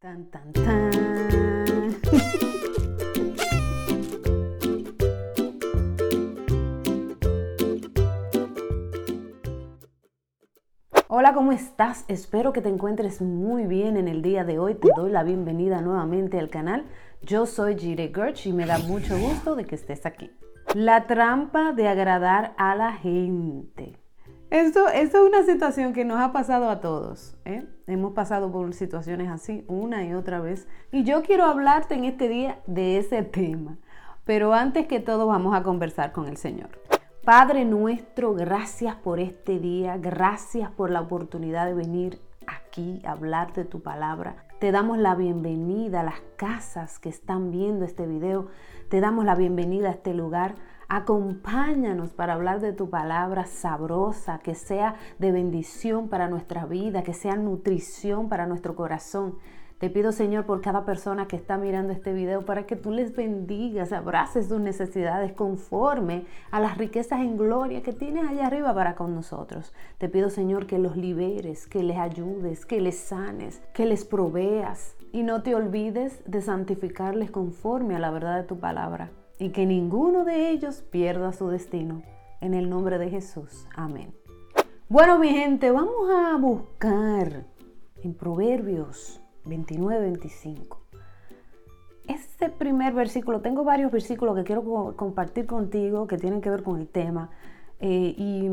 [0.00, 0.90] Tan, tan, tan.
[11.08, 12.06] Hola, ¿cómo estás?
[12.08, 14.74] Espero que te encuentres muy bien en el día de hoy.
[14.76, 16.86] Te doy la bienvenida nuevamente al canal.
[17.20, 20.30] Yo soy Jire Gertz y me da mucho gusto de que estés aquí.
[20.74, 23.99] La trampa de agradar a la gente.
[24.50, 27.36] Esto, es una situación que nos ha pasado a todos.
[27.44, 27.68] ¿eh?
[27.86, 30.66] Hemos pasado por situaciones así una y otra vez.
[30.90, 33.78] Y yo quiero hablarte en este día de ese tema.
[34.24, 36.70] Pero antes que todo vamos a conversar con el Señor.
[37.24, 39.98] Padre nuestro, gracias por este día.
[39.98, 44.46] Gracias por la oportunidad de venir aquí a hablar de tu palabra.
[44.58, 48.48] Te damos la bienvenida a las casas que están viendo este video.
[48.88, 50.56] Te damos la bienvenida a este lugar.
[50.92, 57.14] Acompáñanos para hablar de tu palabra sabrosa, que sea de bendición para nuestra vida, que
[57.14, 59.36] sea nutrición para nuestro corazón.
[59.78, 63.14] Te pido, Señor, por cada persona que está mirando este video, para que tú les
[63.14, 68.96] bendigas, abraces sus necesidades conforme a las riquezas en gloria que tienes allá arriba para
[68.96, 69.72] con nosotros.
[69.98, 74.96] Te pido, Señor, que los liberes, que les ayudes, que les sanes, que les proveas.
[75.12, 79.66] Y no te olvides de santificarles conforme a la verdad de tu palabra y que
[79.66, 82.02] ninguno de ellos pierda su destino.
[82.40, 83.66] En el nombre de Jesús.
[83.74, 84.14] Amén.
[84.88, 87.44] Bueno, mi gente, vamos a buscar
[88.02, 90.78] en Proverbios 29-25.
[92.06, 96.80] Este primer versículo, tengo varios versículos que quiero compartir contigo que tienen que ver con
[96.80, 97.30] el tema.
[97.78, 98.50] Eh, y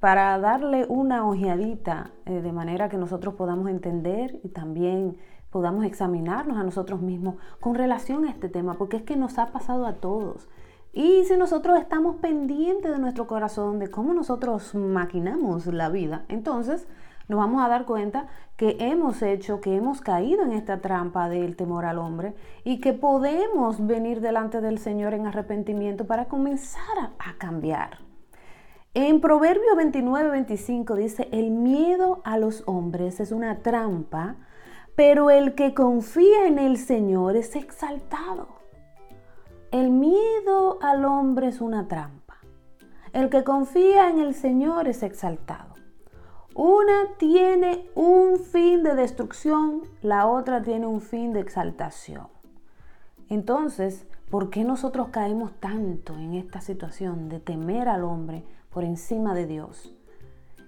[0.00, 5.18] para darle una ojeadita eh, de manera que nosotros podamos entender y también
[5.52, 9.52] podamos examinarnos a nosotros mismos con relación a este tema, porque es que nos ha
[9.52, 10.48] pasado a todos.
[10.94, 16.88] Y si nosotros estamos pendientes de nuestro corazón, de cómo nosotros maquinamos la vida, entonces
[17.28, 21.56] nos vamos a dar cuenta que hemos hecho, que hemos caído en esta trampa del
[21.56, 26.82] temor al hombre y que podemos venir delante del Señor en arrepentimiento para comenzar
[27.18, 27.98] a, cambiar.
[28.94, 34.36] En Proverbio 29, 25 dice, el miedo a los hombres es una trampa
[34.94, 38.48] pero el que confía en el Señor es exaltado.
[39.70, 42.36] El miedo al hombre es una trampa.
[43.12, 45.74] El que confía en el Señor es exaltado.
[46.54, 52.28] Una tiene un fin de destrucción, la otra tiene un fin de exaltación.
[53.30, 59.34] Entonces, ¿por qué nosotros caemos tanto en esta situación de temer al hombre por encima
[59.34, 59.94] de Dios?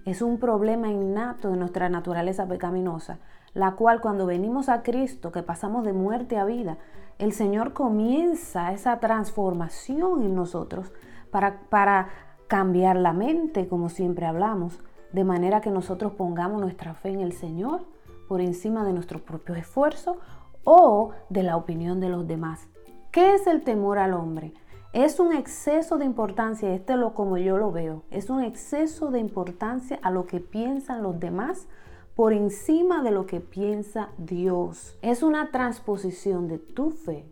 [0.05, 3.19] Es un problema innato de nuestra naturaleza pecaminosa
[3.55, 6.77] la cual cuando venimos a Cristo, que pasamos de muerte a vida,
[7.17, 10.91] el Señor comienza esa transformación en nosotros
[11.31, 12.09] para, para
[12.47, 14.79] cambiar la mente, como siempre hablamos,
[15.13, 17.85] de manera que nosotros pongamos nuestra fe en el Señor
[18.27, 20.17] por encima de nuestro propio esfuerzo
[20.65, 22.67] o de la opinión de los demás.
[23.09, 24.53] ¿Qué es el temor al hombre?
[24.95, 29.11] Es un exceso de importancia, este es lo como yo lo veo, es un exceso
[29.11, 31.67] de importancia a lo que piensan los demás
[32.15, 34.97] por encima de lo que piensa Dios.
[35.01, 37.29] Es una transposición de tu fe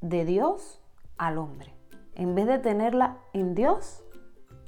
[0.00, 0.80] de Dios
[1.18, 1.74] al hombre.
[2.14, 4.02] En vez de tenerla en Dios,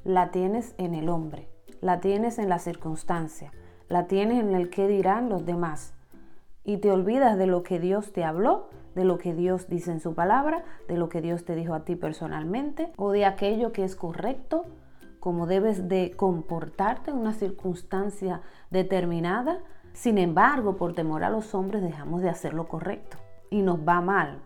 [0.05, 1.49] la tienes en el hombre,
[1.81, 3.53] la tienes en la circunstancia,
[3.89, 5.95] la tienes en el que dirán los demás.
[6.63, 10.01] Y te olvidas de lo que Dios te habló, de lo que Dios dice en
[10.01, 13.84] su palabra, de lo que Dios te dijo a ti personalmente o de aquello que
[13.84, 14.65] es correcto
[15.21, 18.41] cómo debes de comportarte en una circunstancia
[18.71, 19.61] determinada.
[19.93, 23.19] Sin embargo, por temor a los hombres dejamos de hacer lo correcto
[23.51, 24.41] y nos va mal.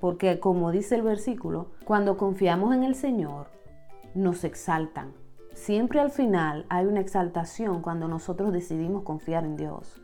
[0.00, 3.48] Porque como dice el versículo, cuando confiamos en el Señor,
[4.14, 5.12] nos exaltan.
[5.52, 10.00] Siempre al final hay una exaltación cuando nosotros decidimos confiar en Dios.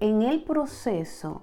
[0.00, 1.42] En el proceso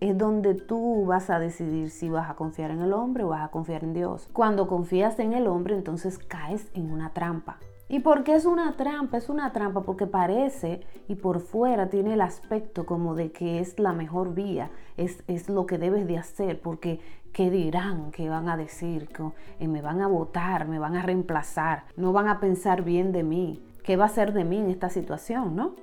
[0.00, 3.44] es donde tú vas a decidir si vas a confiar en el hombre o vas
[3.44, 4.28] a confiar en Dios.
[4.32, 7.58] Cuando confías en el hombre, entonces caes en una trampa.
[7.88, 9.16] ¿Y por qué es una trampa?
[9.16, 13.78] Es una trampa porque parece y por fuera tiene el aspecto como de que es
[13.78, 16.98] la mejor vía, es, es lo que debes de hacer, porque
[17.32, 18.10] ¿qué dirán?
[18.10, 19.06] ¿Qué van a decir?
[19.08, 19.22] que
[19.60, 20.66] eh, ¿Me van a votar?
[20.66, 21.84] ¿Me van a reemplazar?
[21.96, 23.62] ¿No van a pensar bien de mí?
[23.84, 25.54] ¿Qué va a ser de mí en esta situación?
[25.54, 25.76] ¿No?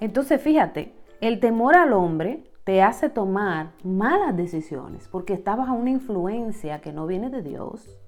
[0.00, 5.90] Entonces fíjate, el temor al hombre te hace tomar malas decisiones porque estás bajo una
[5.90, 8.00] influencia que no viene de Dios.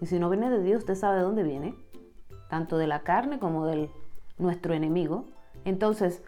[0.00, 1.74] Y si no viene de Dios, usted sabe de dónde viene,
[2.50, 3.88] tanto de la carne como de
[4.36, 5.24] nuestro enemigo.
[5.64, 6.22] Entonces,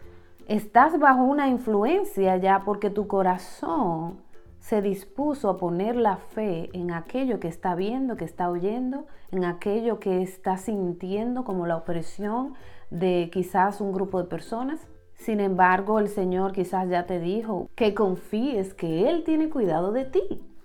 [0.47, 4.17] estás bajo una influencia ya porque tu corazón
[4.59, 9.45] se dispuso a poner la fe en aquello que está viendo, que está oyendo, en
[9.45, 12.55] aquello que está sintiendo como la opresión
[12.89, 17.93] de quizás un grupo de personas Sin embargo, el Señor quizás ya te dijo que
[17.93, 20.21] confíes que Él tiene cuidado de ti.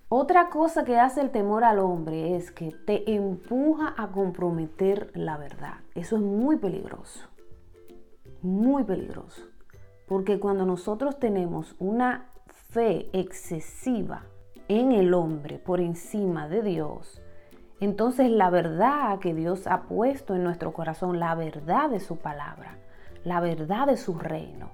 [0.09, 5.37] Otra cosa que hace el temor al hombre es que te empuja a comprometer la
[5.37, 5.75] verdad.
[5.95, 7.29] Eso es muy peligroso.
[8.43, 9.43] Muy peligroso.
[10.09, 12.27] Porque cuando nosotros tenemos una
[12.71, 14.25] fe excesiva
[14.67, 17.23] en el hombre por encima de Dios,
[17.79, 22.79] entonces la verdad que Dios ha puesto en nuestro corazón, la verdad de su palabra,
[23.25, 24.71] la verdad de su reino,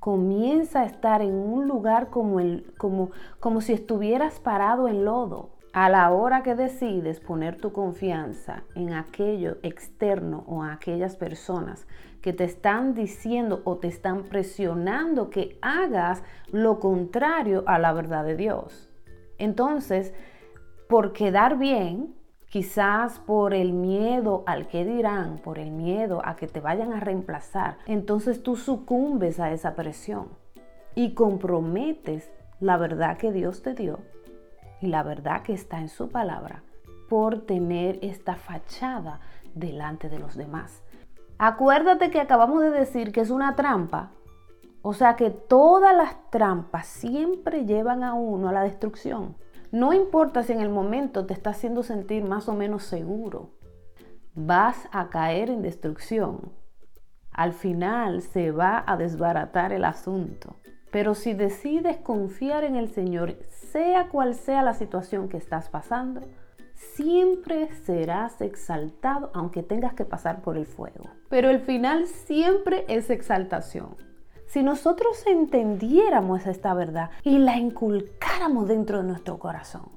[0.00, 5.50] comienza a estar en un lugar como, el, como, como si estuvieras parado en lodo.
[5.74, 11.86] A la hora que decides poner tu confianza en aquello externo o a aquellas personas
[12.20, 18.24] que te están diciendo o te están presionando que hagas lo contrario a la verdad
[18.24, 18.90] de Dios.
[19.38, 20.12] Entonces,
[20.88, 22.14] por quedar bien,
[22.52, 27.00] quizás por el miedo al que dirán, por el miedo a que te vayan a
[27.00, 30.28] reemplazar, entonces tú sucumbes a esa presión
[30.94, 34.00] y comprometes la verdad que Dios te dio
[34.82, 36.62] y la verdad que está en su palabra
[37.08, 39.20] por tener esta fachada
[39.54, 40.82] delante de los demás.
[41.38, 44.10] Acuérdate que acabamos de decir que es una trampa.
[44.82, 49.36] O sea que todas las trampas siempre llevan a uno a la destrucción.
[49.72, 53.52] No importa si en el momento te está haciendo sentir más o menos seguro,
[54.34, 56.52] vas a caer en destrucción.
[57.30, 60.56] Al final se va a desbaratar el asunto.
[60.90, 66.20] Pero si decides confiar en el Señor, sea cual sea la situación que estás pasando,
[66.74, 71.04] siempre serás exaltado aunque tengas que pasar por el fuego.
[71.30, 73.96] Pero el final siempre es exaltación.
[74.52, 79.88] Si nosotros entendiéramos esta verdad y la inculcáramos dentro de nuestro corazón,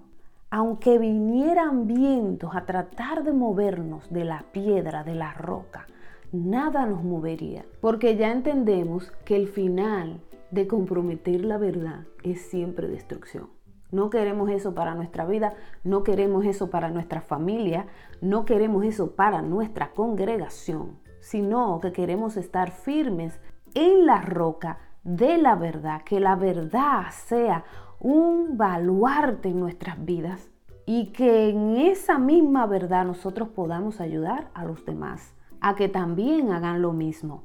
[0.50, 5.88] aunque vinieran vientos a tratar de movernos de la piedra, de la roca,
[6.32, 10.22] nada nos movería, porque ya entendemos que el final
[10.52, 13.50] de comprometer la verdad es siempre destrucción.
[13.92, 15.54] No queremos eso para nuestra vida,
[15.84, 17.88] no queremos eso para nuestra familia,
[18.22, 23.38] no queremos eso para nuestra congregación, sino que queremos estar firmes
[23.76, 27.64] en la roca de la verdad, que la verdad sea
[28.00, 30.50] un baluarte en nuestras vidas
[30.86, 36.52] y que en esa misma verdad nosotros podamos ayudar a los demás a que también
[36.52, 37.44] hagan lo mismo.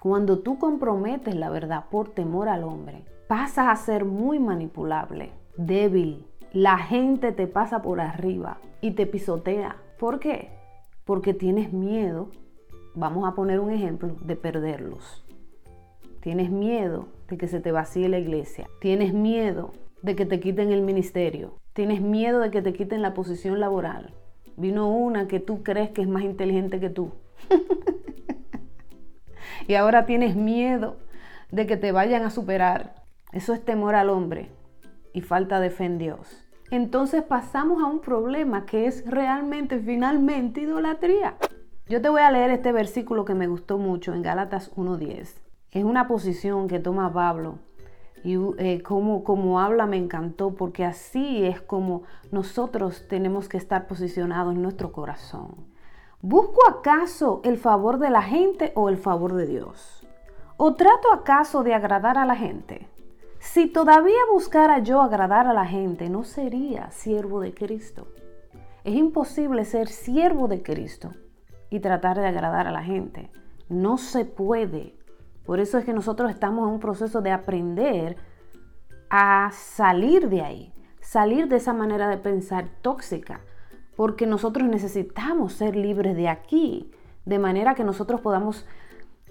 [0.00, 6.26] Cuando tú comprometes la verdad por temor al hombre, pasas a ser muy manipulable, débil.
[6.52, 9.76] La gente te pasa por arriba y te pisotea.
[9.98, 10.52] ¿Por qué?
[11.04, 12.30] Porque tienes miedo,
[12.94, 15.25] vamos a poner un ejemplo, de perderlos.
[16.26, 18.68] Tienes miedo de que se te vacíe la iglesia.
[18.80, 19.70] Tienes miedo
[20.02, 21.54] de que te quiten el ministerio.
[21.72, 24.12] Tienes miedo de que te quiten la posición laboral.
[24.56, 27.12] Vino una que tú crees que es más inteligente que tú.
[29.68, 30.96] y ahora tienes miedo
[31.52, 33.04] de que te vayan a superar.
[33.30, 34.48] Eso es temor al hombre
[35.12, 36.44] y falta de fe en Dios.
[36.72, 41.36] Entonces pasamos a un problema que es realmente, finalmente, idolatría.
[41.88, 45.45] Yo te voy a leer este versículo que me gustó mucho en Gálatas 1.10.
[45.76, 47.58] Es una posición que toma Pablo
[48.24, 53.86] y eh, como, como habla me encantó porque así es como nosotros tenemos que estar
[53.86, 55.54] posicionados en nuestro corazón.
[56.22, 60.02] ¿Busco acaso el favor de la gente o el favor de Dios?
[60.56, 62.88] ¿O trato acaso de agradar a la gente?
[63.38, 68.08] Si todavía buscara yo agradar a la gente, no sería siervo de Cristo.
[68.82, 71.10] Es imposible ser siervo de Cristo
[71.68, 73.30] y tratar de agradar a la gente.
[73.68, 74.95] No se puede.
[75.46, 78.16] Por eso es que nosotros estamos en un proceso de aprender
[79.08, 83.40] a salir de ahí, salir de esa manera de pensar tóxica,
[83.96, 86.90] porque nosotros necesitamos ser libres de aquí,
[87.24, 88.66] de manera que nosotros podamos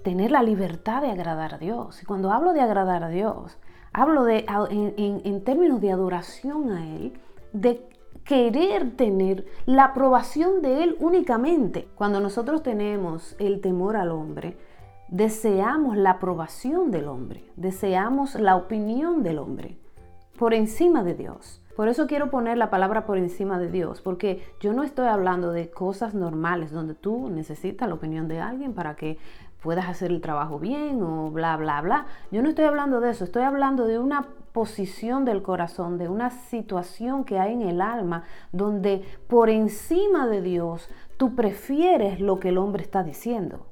[0.02, 2.02] tener la libertad de agradar a Dios.
[2.02, 3.58] Y cuando hablo de agradar a Dios,
[3.92, 7.20] hablo de, en, en términos de adoración a Él,
[7.52, 7.88] de
[8.24, 11.88] querer tener la aprobación de Él únicamente.
[11.94, 14.56] Cuando nosotros tenemos el temor al hombre,
[15.08, 19.78] deseamos la aprobación del hombre, deseamos la opinión del hombre
[20.38, 21.62] por encima de Dios.
[21.76, 25.52] Por eso quiero poner la palabra por encima de Dios, porque yo no estoy hablando
[25.52, 29.18] de cosas normales donde tú necesitas la opinión de alguien para que
[29.62, 32.06] puedas hacer el trabajo bien o bla, bla, bla.
[32.30, 36.30] Yo no estoy hablando de eso, estoy hablando de una posición del corazón, de una
[36.30, 42.48] situación que hay en el alma donde por encima de Dios tú prefieres lo que
[42.48, 43.65] el hombre está diciendo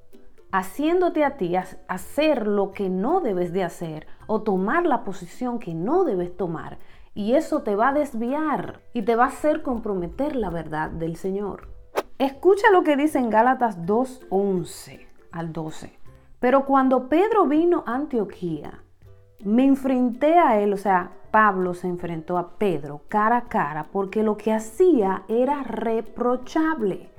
[0.57, 5.75] haciéndote a ti hacer lo que no debes de hacer o tomar la posición que
[5.75, 6.79] no debes tomar.
[7.13, 11.17] Y eso te va a desviar y te va a hacer comprometer la verdad del
[11.17, 11.71] Señor.
[12.19, 15.99] Escucha lo que dice en Gálatas 2:11 al 12.
[16.39, 18.81] Pero cuando Pedro vino a Antioquía,
[19.43, 24.23] me enfrenté a él, o sea, Pablo se enfrentó a Pedro cara a cara porque
[24.23, 27.14] lo que hacía era reprochable.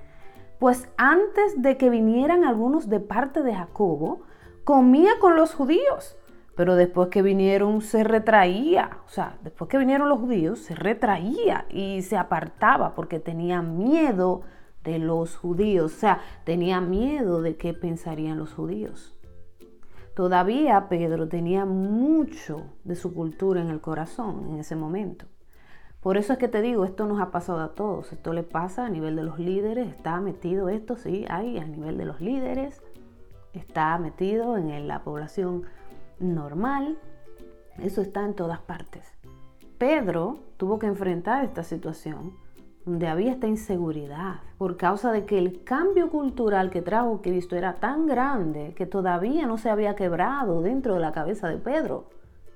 [0.59, 4.21] Pues antes de que vinieran algunos de parte de Jacobo,
[4.63, 6.17] comía con los judíos,
[6.55, 11.65] pero después que vinieron se retraía, o sea, después que vinieron los judíos se retraía
[11.69, 14.41] y se apartaba porque tenía miedo
[14.83, 19.15] de los judíos, o sea, tenía miedo de qué pensarían los judíos.
[20.15, 25.25] Todavía Pedro tenía mucho de su cultura en el corazón en ese momento.
[26.05, 28.13] Por eso es que te digo, esto nos ha pasado a todos.
[28.13, 31.97] Esto le pasa a nivel de los líderes, está metido esto, sí, hay a nivel
[31.97, 32.79] de los líderes,
[33.53, 35.63] está metido en la población
[36.19, 36.99] normal.
[37.79, 39.11] Eso está en todas partes.
[39.79, 42.33] Pedro tuvo que enfrentar esta situación
[42.85, 47.77] donde había esta inseguridad por causa de que el cambio cultural que trajo Cristo era
[47.77, 52.09] tan grande que todavía no se había quebrado dentro de la cabeza de Pedro.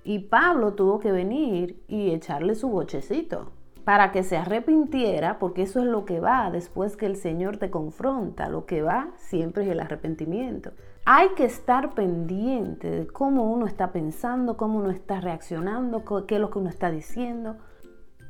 [0.09, 3.51] Y Pablo tuvo que venir y echarle su bochecito
[3.83, 7.69] para que se arrepintiera, porque eso es lo que va después que el Señor te
[7.69, 10.71] confronta, lo que va siempre es el arrepentimiento.
[11.05, 16.41] Hay que estar pendiente de cómo uno está pensando, cómo uno está reaccionando, qué es
[16.41, 17.57] lo que uno está diciendo,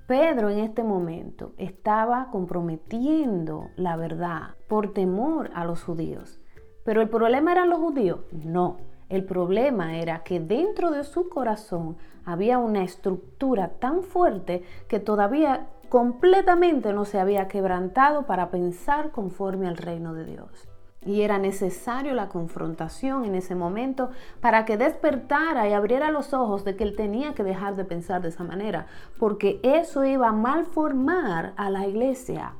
[0.06, 6.42] Pedro en este momento estaba comprometiendo la verdad por temor a los judíos.
[6.84, 8.20] Pero el problema eran los judíos.
[8.34, 8.78] No,
[9.10, 15.68] el problema era que dentro de su corazón había una estructura tan fuerte que todavía
[15.90, 20.70] completamente no se había quebrantado para pensar conforme al reino de Dios.
[21.06, 24.12] Y era necesario la confrontación en ese momento
[24.42, 28.22] para que despertara y abriera los ojos de que él tenía que dejar de pensar
[28.22, 28.86] de esa manera,
[29.18, 32.54] porque eso iba a malformar a la iglesia.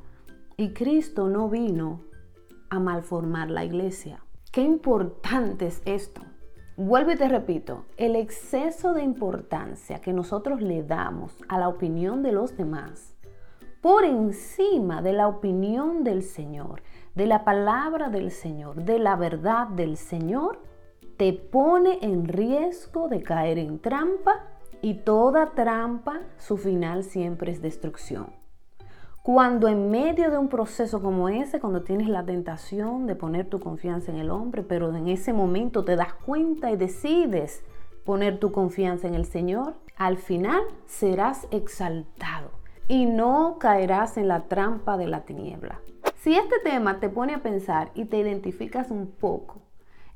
[0.56, 2.00] Y Cristo no vino
[2.70, 4.24] a malformar la iglesia.
[4.50, 6.22] Qué importante es esto.
[6.82, 12.22] Vuelvo y te repito, el exceso de importancia que nosotros le damos a la opinión
[12.22, 13.14] de los demás
[13.82, 16.80] por encima de la opinión del Señor
[17.14, 20.62] de la palabra del Señor, de la verdad del Señor,
[21.18, 24.46] te pone en riesgo de caer en trampa
[24.80, 28.39] y toda trampa, su final siempre es destrucción.
[29.32, 33.60] Cuando en medio de un proceso como ese, cuando tienes la tentación de poner tu
[33.60, 37.62] confianza en el hombre, pero en ese momento te das cuenta y decides
[38.04, 42.50] poner tu confianza en el Señor, al final serás exaltado
[42.88, 45.80] y no caerás en la trampa de la tiniebla.
[46.16, 49.62] Si este tema te pone a pensar y te identificas un poco,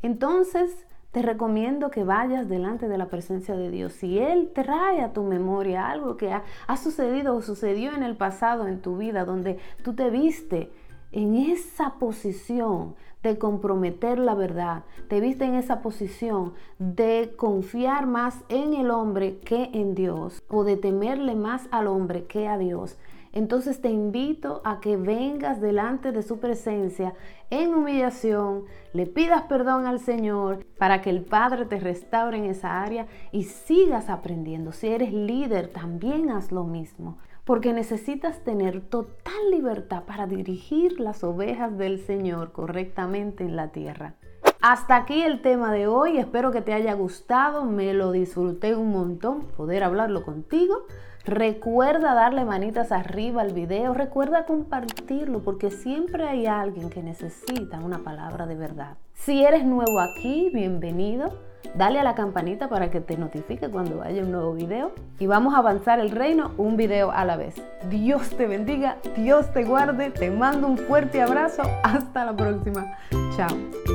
[0.03, 3.93] entonces te recomiendo que vayas delante de la presencia de Dios.
[3.93, 8.67] Si Él trae a tu memoria algo que ha, sucedido o sucedió en el pasado
[8.67, 10.73] en tu vida, donde tú te viste
[11.13, 18.43] en esa posición de comprometer la verdad, te viste en esa posición de confiar más
[18.49, 22.99] en el hombre que en Dios o de temerle más al hombre que a Dios,
[23.35, 27.15] entonces te invito a que vengas delante de su presencia
[27.51, 32.81] en humillación, le pidas perdón al Señor para que el Padre te restaure en esa
[32.83, 34.73] área y sigas aprendiendo.
[34.73, 41.23] Si eres líder, también haz lo mismo porque necesitas tener total libertad para dirigir las
[41.25, 44.15] ovejas del Señor correctamente en la tierra.
[44.63, 48.93] Hasta aquí el tema de hoy, espero que te haya gustado, me lo disfruté un
[48.93, 50.87] montón poder hablarlo contigo.
[51.27, 58.01] Recuerda darle manitas arriba al video, recuerda compartirlo porque siempre hay alguien que necesita una
[58.01, 58.99] palabra de verdad.
[59.15, 61.33] Si eres nuevo aquí, bienvenido.
[61.75, 65.55] Dale a la campanita para que te notifique cuando haya un nuevo video y vamos
[65.55, 67.55] a avanzar el reino un video a la vez.
[67.89, 72.99] Dios te bendiga, Dios te guarde, te mando un fuerte abrazo, hasta la próxima.
[73.35, 73.94] Chao.